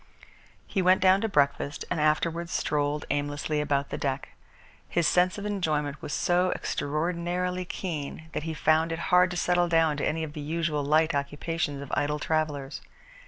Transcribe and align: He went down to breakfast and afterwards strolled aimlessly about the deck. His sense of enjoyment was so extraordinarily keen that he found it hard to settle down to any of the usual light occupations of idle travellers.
He 0.65 0.81
went 0.81 0.99
down 0.99 1.21
to 1.21 1.29
breakfast 1.29 1.85
and 1.91 1.99
afterwards 2.01 2.51
strolled 2.51 3.05
aimlessly 3.11 3.61
about 3.61 3.89
the 3.91 3.99
deck. 3.99 4.29
His 4.89 5.07
sense 5.07 5.37
of 5.37 5.45
enjoyment 5.45 6.01
was 6.01 6.11
so 6.11 6.49
extraordinarily 6.55 7.65
keen 7.65 8.27
that 8.33 8.41
he 8.41 8.55
found 8.55 8.91
it 8.91 8.97
hard 9.13 9.29
to 9.29 9.37
settle 9.37 9.67
down 9.67 9.97
to 9.97 10.03
any 10.03 10.23
of 10.23 10.33
the 10.33 10.41
usual 10.41 10.83
light 10.83 11.13
occupations 11.13 11.83
of 11.83 11.91
idle 11.95 12.17
travellers. 12.17 12.81